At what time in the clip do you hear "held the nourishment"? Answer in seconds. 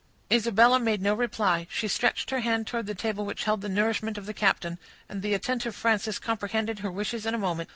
3.43-4.17